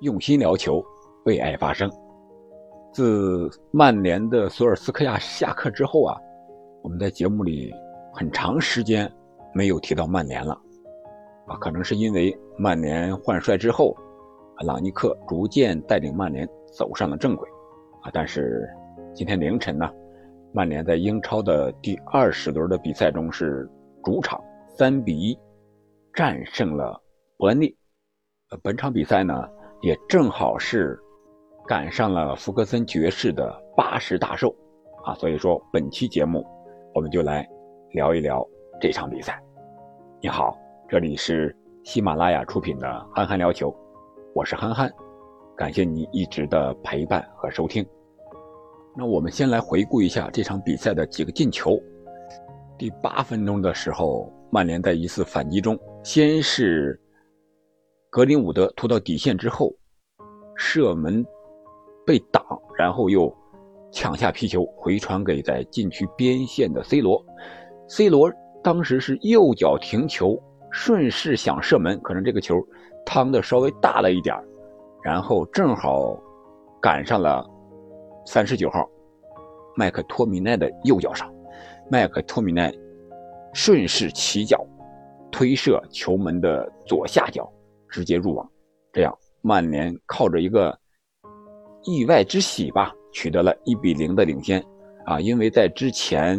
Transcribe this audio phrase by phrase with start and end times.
[0.00, 0.82] 用心聊球，
[1.26, 1.90] 为爱发声。
[2.90, 6.16] 自曼联的索尔斯克亚下课之后啊，
[6.82, 7.70] 我们在节目里
[8.14, 9.10] 很长时间
[9.52, 10.58] 没有提到曼联了
[11.46, 13.94] 啊，可能是因为曼联换帅之后，
[14.64, 17.46] 朗尼克逐渐带领曼联走上了正轨
[18.02, 18.10] 啊。
[18.10, 18.66] 但是
[19.14, 19.86] 今天凌晨呢，
[20.54, 23.68] 曼联在英超的第二十轮的比赛中是
[24.02, 24.42] 主场
[24.78, 25.38] 三比一
[26.14, 26.98] 战胜了
[27.36, 27.76] 伯恩利。
[28.50, 29.46] 呃，本场比赛呢
[29.80, 30.98] 也正好是。
[31.68, 34.52] 赶上了福格森爵士的八十大寿，
[35.04, 36.44] 啊，所以说本期节目
[36.92, 37.48] 我们就来
[37.92, 38.44] 聊一聊
[38.80, 39.40] 这场比赛。
[40.20, 40.58] 你好，
[40.88, 43.70] 这里是喜马拉雅出品的《憨憨聊球》，
[44.34, 44.92] 我是憨憨，
[45.56, 47.86] 感谢你一直的陪伴和收听。
[48.96, 51.80] 那我们先来回顾一下这场比赛的几个进球。
[52.76, 57.00] 第八分钟的时候，曼联在一次反击中，先是
[58.10, 59.72] 格林伍德突到底线之后
[60.56, 61.24] 射门。
[62.06, 62.42] 被挡，
[62.76, 63.32] 然后又
[63.92, 67.24] 抢下皮球回传给在禁区边线的 C 罗
[67.88, 68.32] ，C 罗
[68.64, 70.36] 当时是右脚停球，
[70.72, 72.56] 顺势想射门，可能这个球
[73.06, 74.34] 趟的稍微大了一点
[75.04, 76.18] 然后正好
[76.80, 77.48] 赶上了
[78.26, 78.88] 三十九号
[79.76, 81.32] 麦克托米奈的右脚上，
[81.88, 82.74] 麦克托米奈
[83.54, 84.66] 顺势起脚
[85.30, 87.48] 推射球门的左下角，
[87.90, 88.48] 直接入网，
[88.92, 90.76] 这样曼联靠着一个。
[91.84, 94.62] 意外之喜吧，取得了一比零的领先，
[95.06, 96.38] 啊，因为在之前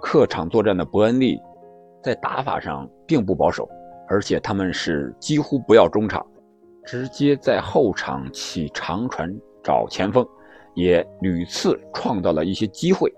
[0.00, 1.36] 客场作战的伯恩利，
[2.04, 3.68] 在打法上并不保守，
[4.08, 6.24] 而且他们是几乎不要中场，
[6.84, 9.28] 直接在后场起长传
[9.60, 10.24] 找前锋，
[10.74, 13.12] 也屡次创造了一些机会。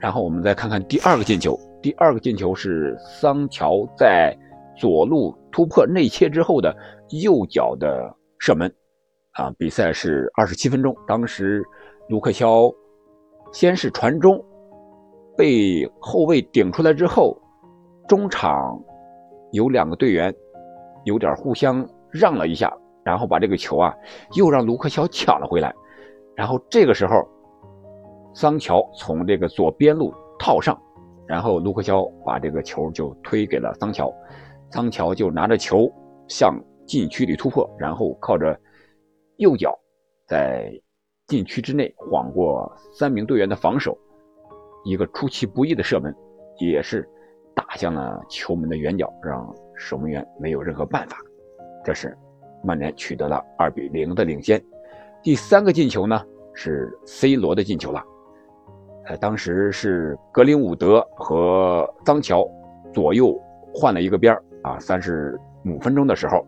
[0.00, 4.36] 然后我们再看看第二个进球，第二个进球是桑乔在
[4.80, 6.74] 左路突破内切之后的
[7.22, 8.72] 右脚的射门。
[9.32, 10.96] 啊，比赛是二十七分钟。
[11.06, 11.62] 当时
[12.08, 12.68] 卢克肖
[13.52, 14.42] 先是传中，
[15.36, 17.36] 被后卫顶出来之后，
[18.08, 18.82] 中场
[19.52, 20.34] 有两个队员
[21.04, 23.94] 有点互相让了一下，然后把这个球啊
[24.34, 25.72] 又让卢克肖抢了回来。
[26.34, 27.22] 然后这个时候，
[28.34, 30.76] 桑乔从这个左边路套上，
[31.26, 34.12] 然后卢克肖把这个球就推给了桑乔，
[34.70, 35.90] 桑乔就拿着球
[36.28, 38.58] 向禁区里突破，然后靠着。
[39.36, 39.74] 右脚
[40.28, 40.70] 在
[41.26, 43.96] 禁区之内晃过三名队员的防守，
[44.84, 46.14] 一个出其不意的射门，
[46.58, 47.08] 也是
[47.54, 51.16] 打向了球门的远角，让守门员没有任何办法。
[51.82, 52.14] 这是
[52.62, 54.62] 曼联取得了二比零的领先。
[55.22, 56.22] 第三个进球呢
[56.52, 58.04] 是 C 罗的进球了，
[59.06, 62.46] 呃，当时是格林伍德和桑乔
[62.92, 63.34] 左右
[63.72, 66.46] 换了一个边儿啊，三十五分钟的时候，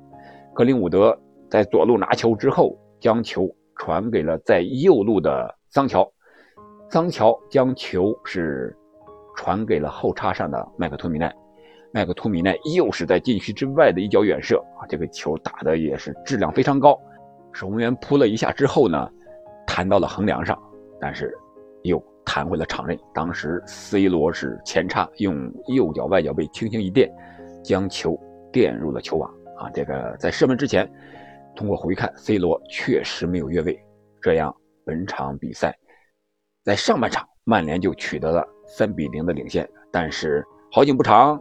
[0.55, 1.19] 格林伍德
[1.51, 2.79] 在左路拿球之后。
[3.03, 6.09] 将球传给了在右路的桑乔，
[6.89, 8.73] 桑乔将球是
[9.35, 11.35] 传给了后插上的麦克托米奈，
[11.93, 16.97] 麦克托米奈又是在禁区之外的一脚远射啊，这个球打的也是质量非常高，
[17.53, 19.11] 守门员扑了一下之后呢，
[19.67, 20.57] 弹到了横梁上，
[21.01, 21.37] 但是
[21.83, 22.97] 又弹回了场内。
[23.13, 27.13] 当时 C 罗是前插，用右脚外脚背轻轻一垫，
[27.63, 28.19] 将球
[28.53, 30.91] 垫入了球网啊，这个在射门之前。
[31.55, 33.79] 通过回看，C 罗确实没有越位，
[34.23, 34.57] 这样
[34.87, 35.77] 本场比赛
[36.65, 39.69] 在上半场曼联就取得了三比零的领先。
[39.91, 41.39] 但是好景不长，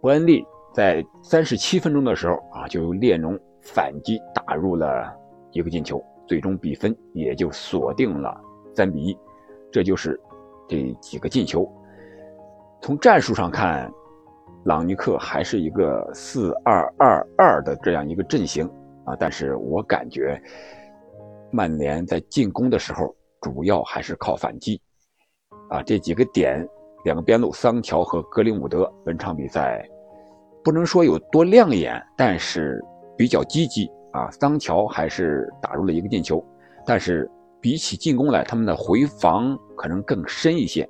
[0.00, 5.14] 伯恩利在三十七分钟的时候啊，就由列侬反击打入了
[5.52, 8.40] 一个进球，最终比分也就锁定了
[8.74, 9.18] 三比一。
[9.70, 10.18] 这就是
[10.66, 11.70] 这几个进球。
[12.80, 13.92] 从战术上看。
[14.64, 18.66] 朗尼克还是一个四二二二的这样一个阵型
[19.06, 20.38] 啊，但是我感觉
[21.50, 24.78] 曼联在进攻的时候主要还是靠反击
[25.70, 26.68] 啊，这几个点，
[27.04, 29.82] 两个边路桑乔和格林伍德，本场比赛
[30.62, 32.78] 不能说有多亮眼，但是
[33.16, 34.30] 比较积极啊。
[34.30, 36.44] 桑乔还是打入了一个进球，
[36.84, 37.28] 但是
[37.62, 40.86] 比起进攻来，他们的回防可能更深一些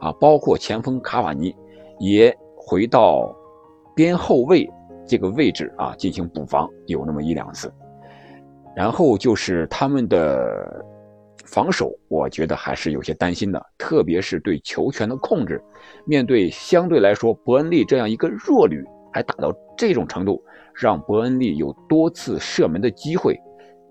[0.00, 1.54] 啊，包括前锋卡瓦尼
[2.00, 2.36] 也。
[2.66, 3.30] 回到
[3.94, 4.66] 边后卫
[5.06, 7.70] 这个位置啊，进行补防有那么一两次，
[8.74, 10.82] 然后就是他们的
[11.44, 15.62] 防守，我觉得还是有些担心的，特别是对球权的控制。
[16.06, 18.82] 面对相对来说伯恩利这样一个弱旅，
[19.12, 20.42] 还打到这种程度，
[20.74, 23.38] 让伯恩利有多次射门的机会，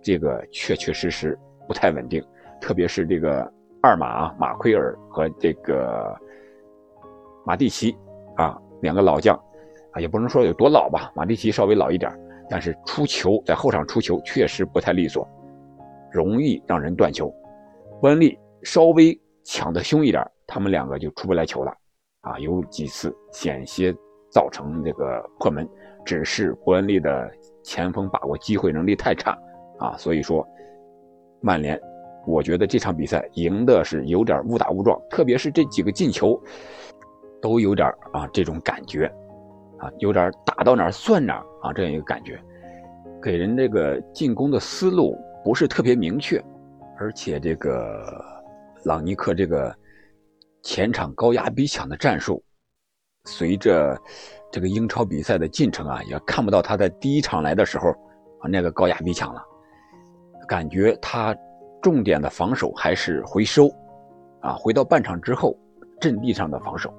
[0.02, 1.38] 这个确确实实
[1.68, 2.22] 不太稳定。
[2.60, 3.48] 特别是这个
[3.84, 6.12] 二马马奎尔和这个
[7.46, 7.96] 马蒂奇。
[8.36, 9.36] 啊，两个老将，
[9.94, 12.12] 啊，也不能说有多老吧，马蒂奇稍微老一点，
[12.50, 15.28] 但是出球在后场出球确实不太利索，
[16.12, 17.34] 容易让人断球。
[18.02, 21.74] 伯恩利稍微抢得凶一点，他们两个就出不来球了。
[22.22, 23.94] 啊，有几次险些
[24.30, 25.68] 造成这个破门，
[26.06, 27.32] 只是伯恩利的
[27.64, 29.38] 前锋把握机会能力太差
[29.80, 30.46] 啊，所以说
[31.42, 31.80] 曼联，
[32.26, 36.42] 我觉得这场比赛赢的是有点误打误撞，特别是这几个进球，
[37.44, 39.06] 都有点啊这种感觉，
[39.78, 42.42] 啊，有点打到哪算哪啊这样一个感觉，
[43.22, 46.42] 给人这个进攻的思路不是特别明确，
[46.98, 48.24] 而且这个
[48.86, 49.76] 朗尼克这个。
[50.66, 52.42] 前场高压逼抢的战术，
[53.26, 54.00] 随着
[54.50, 57.90] 这个英超比赛的进程啊，也看不到他在第一场来的时候
[58.40, 59.44] 啊那个高压逼抢了，
[60.48, 61.36] 感觉他
[61.82, 63.68] 重点的防守还是回收，
[64.40, 65.54] 啊，回到半场之后
[66.00, 66.94] 阵地上的防守，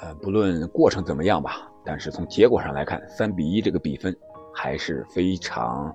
[0.00, 4.16] 呃，不论过程怎么样吧，但是从结果上来看，三比一这个比分
[4.54, 5.92] 还是非常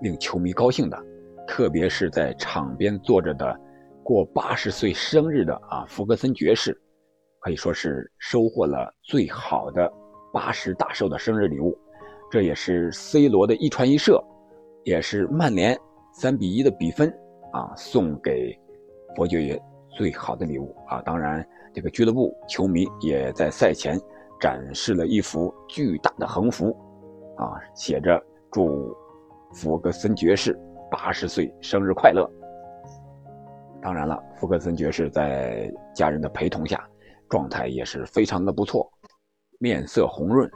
[0.00, 0.96] 令球迷高兴的，
[1.46, 3.58] 特别是在场边坐着的。
[4.04, 6.80] 过八十岁生日的啊，福格森爵士
[7.40, 9.92] 可以说是收获了最好的
[10.32, 11.76] 八十大寿的生日礼物，
[12.30, 14.22] 这也是 C 罗的一传一射，
[14.84, 15.76] 也是曼联
[16.12, 17.12] 三比一的比分
[17.52, 18.56] 啊，送给
[19.16, 21.02] 伯爵爷最好的礼物啊！
[21.02, 21.44] 当然，
[21.76, 24.00] 这个俱乐部球迷也在赛前
[24.40, 26.74] 展示了一幅巨大的横幅，
[27.36, 28.18] 啊，写着
[28.50, 28.96] “祝
[29.52, 30.58] 福格森爵士
[30.90, 32.26] 八十岁生日快乐”。
[33.82, 36.82] 当然了，福克森爵士在家人的陪同下，
[37.28, 38.90] 状态也是非常的不错，
[39.58, 40.50] 面色红润，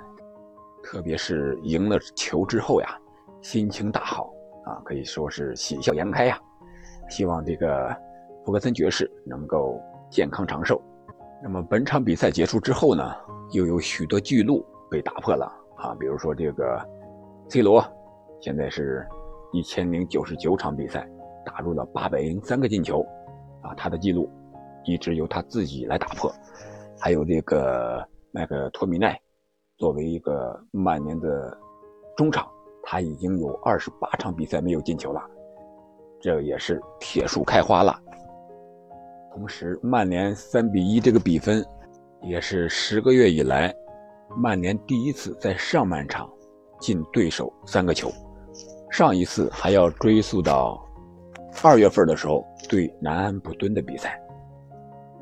[0.82, 2.98] 特别是赢了球之后呀，
[3.42, 4.32] 心情大好
[4.64, 6.40] 啊，可以说是喜笑颜开呀。
[7.10, 7.94] 希望这个
[8.42, 9.78] 福克森爵士能够
[10.10, 10.80] 健康长寿。
[11.42, 13.14] 那么本场比赛结束之后呢，
[13.52, 16.78] 又有许多记录被打破了啊，比如说这个
[17.48, 17.82] C 罗，
[18.40, 19.06] 现在是
[19.52, 21.08] 一千零九十九场比赛
[21.44, 23.04] 打入了八百零三个进球。
[23.62, 24.28] 啊，他的记录
[24.84, 26.32] 一直由他自己来打破。
[26.98, 29.18] 还有这个麦克托米奈，
[29.76, 31.58] 作为一个曼联的
[32.16, 32.46] 中场，
[32.82, 35.20] 他已经有二十八场比赛没有进球了，
[36.20, 37.98] 这也是铁树开花了。
[39.32, 41.64] 同时，曼联三比一这个比分，
[42.22, 43.72] 也是十个月以来
[44.36, 46.28] 曼联第一次在上半场
[46.80, 48.12] 进对手三个球，
[48.90, 50.84] 上一次还要追溯到。
[51.62, 54.20] 二月份的时候对南安普敦的比赛，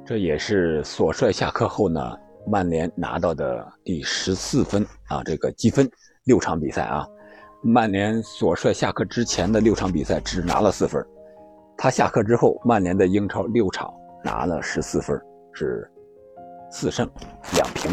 [0.05, 2.01] 这也是索帅下课后呢，
[2.47, 5.89] 曼联拿到的第十四分啊，这个积分
[6.25, 7.07] 六场比赛啊，
[7.63, 11.03] 曼联索帅下课之前的六场比赛只拿了四分，
[11.81, 13.89] 他下课之后，曼联的英超六场
[14.25, 15.17] 拿了十四分，
[15.53, 15.89] 是
[16.73, 17.09] 四胜
[17.55, 17.93] 两平，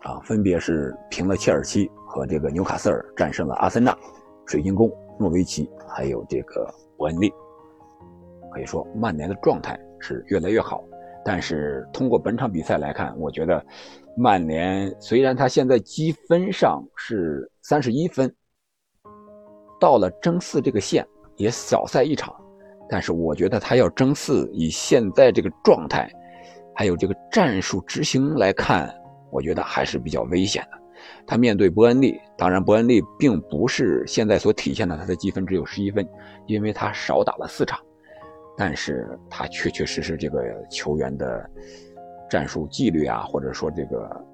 [0.00, 3.96] 啊，分别是平了切尔西和这个纽卡斯尔，战胜了阿森纳、
[4.44, 7.32] 水晶宫、诺维奇，还有这个伯恩利。
[8.52, 10.84] 可以说曼联的状态是越来越好，
[11.24, 13.64] 但是通过本场比赛来看，我觉得
[14.14, 18.30] 曼联虽然他现在积分上是三十一分，
[19.80, 21.06] 到了争四这个线
[21.36, 22.34] 也小赛一场，
[22.90, 26.10] 但是我觉得他要争四，以现在这个状态，
[26.74, 28.92] 还有这个战术执行来看，
[29.30, 30.78] 我觉得还是比较危险的。
[31.26, 36.06] 他面对伯恩利，当然伯恩利并不是现在所体现的他的积分只有十一分，
[36.46, 37.78] 因为他少打了四场。
[38.56, 41.48] 但是他确确实实这个球员的
[42.28, 44.24] 战术纪律啊，或者说这个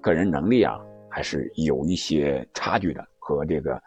[0.00, 0.78] 个人能力啊，
[1.10, 3.04] 还是有一些差距的。
[3.24, 3.80] 和这个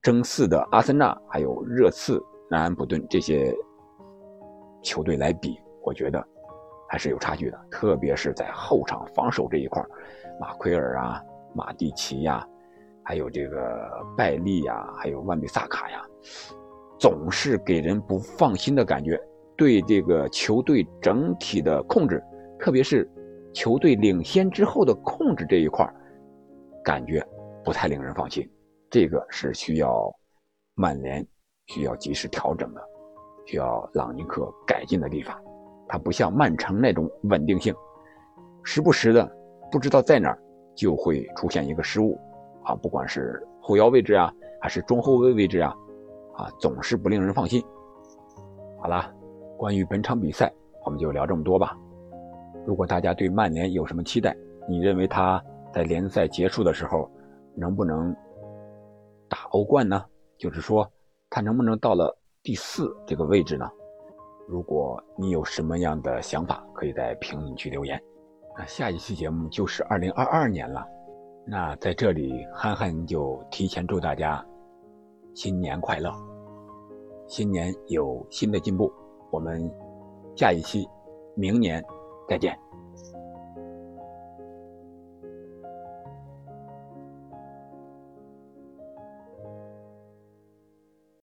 [0.00, 3.54] 争四的阿森纳还有热刺、南安普顿这些
[4.82, 6.24] 球队来比，我觉得
[6.88, 7.58] 还是有差距的。
[7.70, 9.82] 特别是在后场防守这一块
[10.40, 11.20] 马奎尔啊、
[11.54, 12.46] 马蒂奇呀，
[13.02, 16.02] 还有这个拜利呀，还有万比萨卡呀。
[16.98, 19.20] 总是给人不放心的感觉，
[19.56, 22.22] 对这个球队整体的控制，
[22.58, 23.10] 特别是
[23.52, 25.86] 球队领先之后的控制这一块
[26.84, 27.22] 感觉
[27.64, 28.48] 不太令人放心。
[28.88, 30.10] 这个是需要
[30.74, 31.26] 曼联
[31.66, 32.80] 需要及时调整的，
[33.44, 35.36] 需要朗尼克改进的地方。
[35.88, 37.74] 他不像曼城那种稳定性，
[38.64, 39.30] 时不时的
[39.70, 40.38] 不知道在哪儿
[40.74, 42.18] 就会出现一个失误
[42.64, 45.74] 啊，不管是后腰位置啊，还是中后卫位置啊。
[46.34, 47.64] 啊，总是不令人放心。
[48.78, 49.10] 好了，
[49.56, 50.52] 关于本场比赛，
[50.84, 51.74] 我们就聊这么多吧。
[52.66, 54.36] 如果大家对曼联有什么期待，
[54.68, 55.42] 你认为他
[55.72, 57.10] 在联赛结束的时候
[57.54, 58.14] 能不能
[59.30, 60.04] 打欧冠呢？
[60.36, 60.86] 就是说，
[61.28, 63.68] 看能不能到了第四这个位置呢？
[64.48, 68.00] 如果你有什么样的想法可以在评论区留言。
[68.56, 70.86] 那下一期节目就是二零二二年了
[71.44, 74.44] 那在这里憨憨就提前祝大家
[75.34, 76.10] 新年快乐
[77.26, 78.90] 新年有新的进步。
[79.30, 79.68] 我们
[80.36, 80.88] 下一期
[81.34, 81.84] 明年
[82.28, 82.56] 再见。